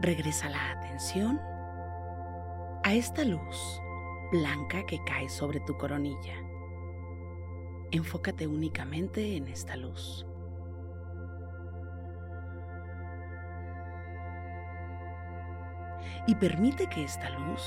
[0.00, 1.40] Regresa la atención
[2.84, 3.80] a esta luz
[4.30, 6.36] blanca que cae sobre tu coronilla.
[7.90, 10.26] Enfócate únicamente en esta luz.
[16.26, 17.62] y permite que esta luz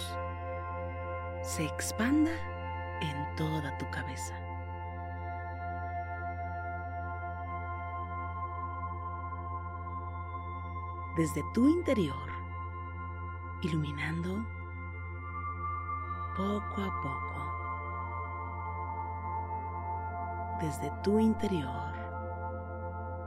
[1.41, 2.31] se expanda
[3.01, 4.38] en toda tu cabeza.
[11.19, 12.30] Desde tu interior,
[13.62, 14.41] iluminando
[16.38, 17.40] poco a poco.
[20.62, 21.94] Desde tu interior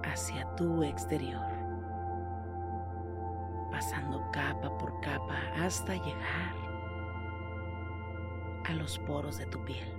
[0.04, 1.52] hacia tu exterior
[3.70, 6.56] pasando capa por capa hasta llegar
[8.64, 9.92] a los poros de tu piel,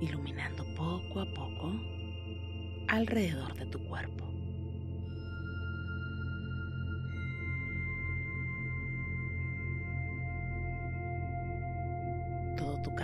[0.00, 1.72] iluminando poco a poco
[2.88, 4.29] alrededor de tu cuerpo.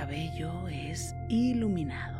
[0.06, 2.14] Cabello es iluminado.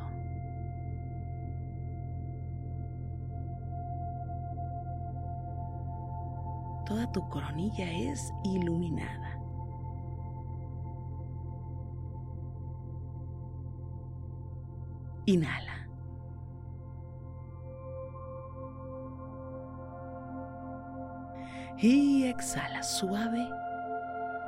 [6.85, 9.41] toda tu coronilla es iluminada.
[15.27, 15.89] Inhala.
[21.79, 23.49] Y exhala suave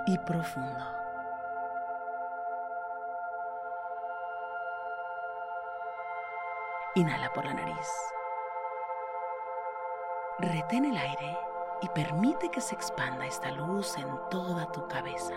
[0.07, 0.98] y profundo.
[6.94, 7.88] Inhala por la nariz.
[10.38, 11.38] Retén el aire
[11.82, 15.35] y permite que se expanda esta luz en toda tu cabeza.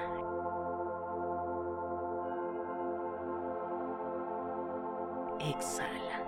[5.40, 6.24] Exhala,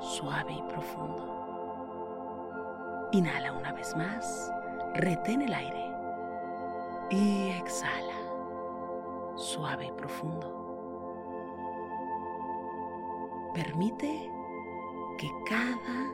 [0.00, 1.26] suave y profundo.
[3.12, 4.52] Inhala una vez más,
[4.94, 5.90] retén el aire
[7.10, 8.14] y exhala,
[9.36, 10.52] suave y profundo.
[13.54, 14.35] Permite
[15.18, 16.10] que cada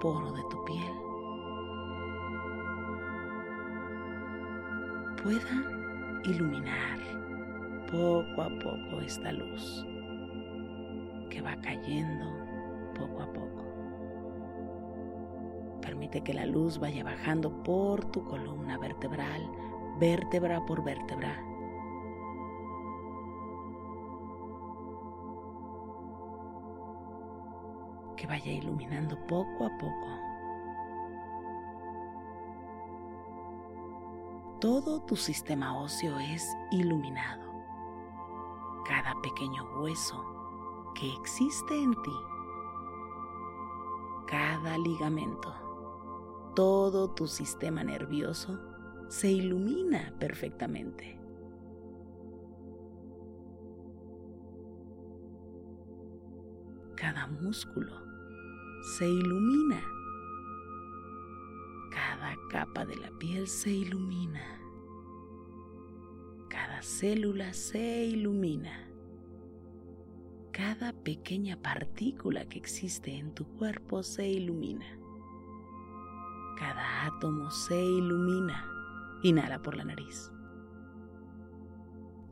[0.00, 0.94] poro de tu piel
[5.22, 6.98] pueda iluminar
[7.90, 9.84] poco a poco esta luz
[11.30, 12.26] que va cayendo
[12.94, 13.64] poco a poco.
[15.82, 19.50] Permite que la luz vaya bajando por tu columna vertebral,
[19.98, 21.42] vértebra por vértebra.
[28.16, 30.08] Que vaya iluminando poco a poco.
[34.60, 37.44] Todo tu sistema óseo es iluminado.
[38.86, 42.16] Cada pequeño hueso que existe en ti.
[44.26, 45.66] Cada ligamento
[46.56, 48.58] todo tu sistema nervioso
[49.08, 51.20] se ilumina perfectamente.
[56.96, 58.05] Cada músculo
[58.86, 59.82] se ilumina.
[61.90, 64.60] Cada capa de la piel se ilumina.
[66.48, 68.88] Cada célula se ilumina.
[70.52, 74.86] Cada pequeña partícula que existe en tu cuerpo se ilumina.
[76.56, 78.70] Cada átomo se ilumina.
[79.24, 80.30] Inhala por la nariz.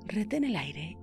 [0.07, 0.97] Retén el aire.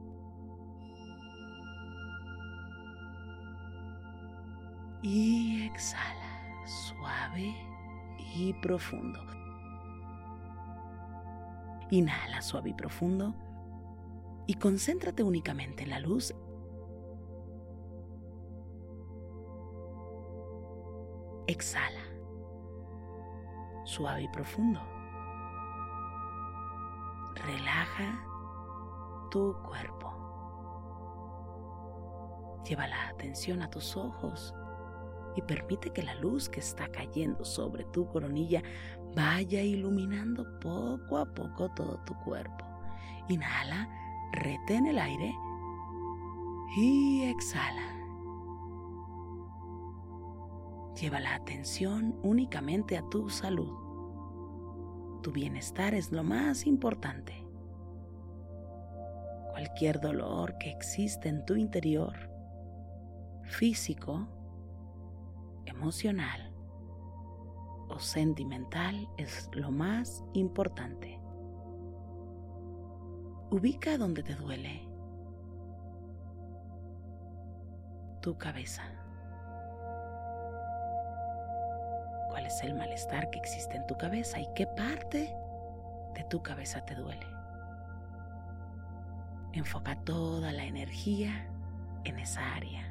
[5.03, 7.55] Y exhala, suave
[8.35, 9.19] y profundo.
[11.89, 13.33] Inhala suave y profundo
[14.45, 16.33] y concéntrate únicamente en la luz.
[21.47, 22.01] Exhala
[23.83, 24.79] suave y profundo.
[27.35, 28.23] Relaja
[29.31, 30.13] tu cuerpo.
[32.63, 34.53] Lleva la atención a tus ojos
[35.35, 38.61] y permite que la luz que está cayendo sobre tu coronilla
[39.15, 42.65] vaya iluminando poco a poco todo tu cuerpo.
[43.29, 43.89] Inhala,
[44.33, 45.33] retén el aire
[46.77, 47.97] y exhala.
[50.99, 53.73] Lleva la atención únicamente a tu salud.
[55.23, 57.33] Tu bienestar es lo más importante.
[59.51, 62.13] Cualquier dolor que existe en tu interior,
[63.43, 64.27] físico,
[65.65, 66.53] emocional
[67.89, 71.19] o sentimental, es lo más importante.
[73.49, 74.87] Ubica donde te duele
[78.21, 79.01] tu cabeza.
[82.31, 85.35] cuál es el malestar que existe en tu cabeza y qué parte
[86.15, 87.27] de tu cabeza te duele.
[89.53, 91.47] Enfoca toda la energía
[92.05, 92.90] en esa área.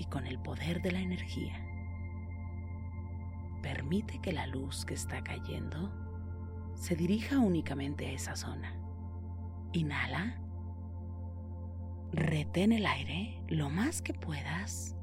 [0.00, 1.62] Y con el poder de la energía,
[3.60, 5.92] permite que la luz que está cayendo
[6.74, 8.74] se dirija únicamente a esa zona.
[9.74, 10.40] Inhala.
[12.12, 14.96] Retén el aire lo más que puedas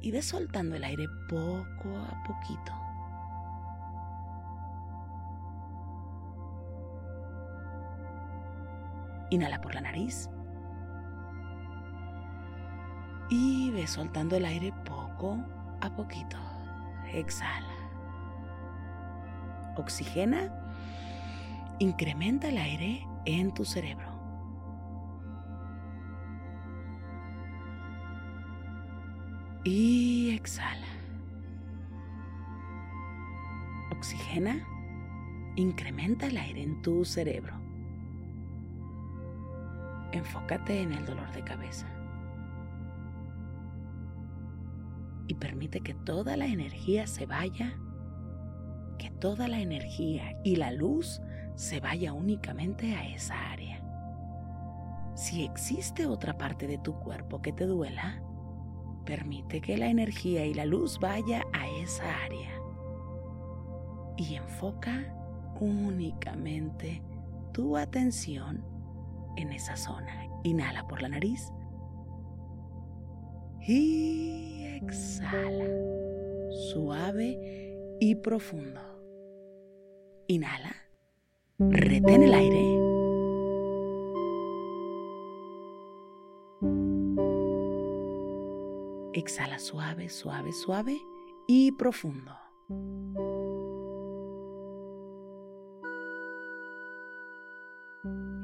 [0.00, 2.81] y ve soltando el aire poco a poquito.
[9.32, 10.28] Inhala por la nariz.
[13.30, 15.38] Y ve soltando el aire poco
[15.80, 16.36] a poquito.
[17.14, 17.72] Exhala.
[19.78, 20.52] Oxigena.
[21.78, 24.06] Incrementa el aire en tu cerebro.
[29.64, 30.88] Y exhala.
[33.96, 34.62] Oxigena.
[35.56, 37.61] Incrementa el aire en tu cerebro.
[40.12, 41.86] Enfócate en el dolor de cabeza.
[45.28, 47.78] Y permite que toda la energía se vaya,
[48.98, 51.20] que toda la energía y la luz
[51.54, 53.80] se vaya únicamente a esa área.
[55.14, 58.22] Si existe otra parte de tu cuerpo que te duela,
[59.04, 62.50] Permite que la energía y la luz vaya a esa área.
[64.16, 65.12] Y enfoca
[65.58, 67.02] únicamente
[67.52, 68.64] tu atención
[69.36, 70.28] en esa zona.
[70.44, 71.52] Inhala por la nariz.
[73.66, 75.66] Y exhala.
[76.72, 77.38] Suave
[78.00, 78.80] y profundo.
[80.26, 80.74] Inhala.
[81.58, 82.82] Retén el aire.
[89.14, 90.98] Exhala suave, suave, suave
[91.46, 92.32] y profundo.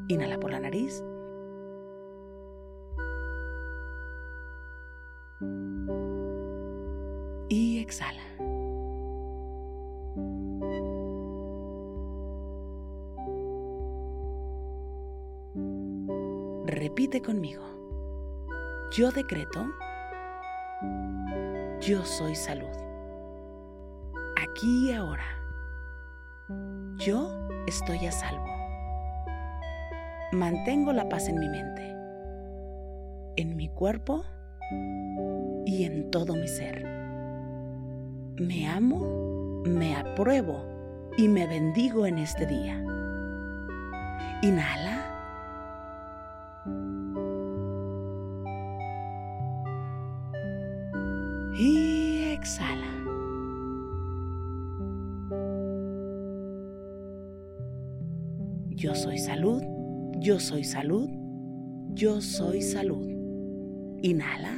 [0.09, 1.05] Inhala por la nariz.
[7.51, 8.23] Y exhala.
[16.67, 17.63] Repite conmigo.
[18.93, 19.67] Yo decreto.
[21.81, 22.67] Yo soy salud.
[24.37, 25.25] Aquí y ahora.
[26.97, 27.31] Yo
[27.67, 28.58] estoy a salvo.
[30.33, 31.83] Mantengo la paz en mi mente,
[33.37, 34.25] en mi cuerpo
[35.65, 36.85] y en todo mi ser.
[38.37, 40.67] Me amo, me apruebo
[41.17, 42.79] y me bendigo en este día.
[44.43, 45.05] Inhala.
[51.57, 52.87] Y exhala.
[58.69, 59.63] Yo soy salud,
[60.21, 61.09] yo soy salud,
[61.95, 63.07] yo soy salud.
[64.03, 64.55] Inhala.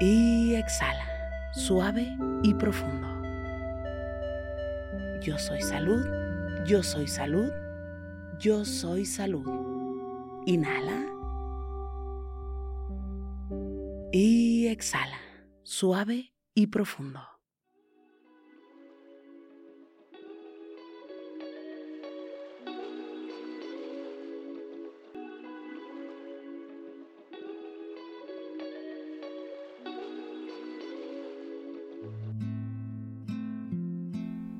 [0.00, 1.06] Y exhala,
[1.52, 3.08] suave y profundo.
[5.22, 6.06] Yo soy salud,
[6.66, 7.50] yo soy salud,
[8.38, 9.46] yo soy salud.
[10.46, 11.06] Inhala.
[14.12, 15.18] Y exhala,
[15.62, 17.29] suave y profundo.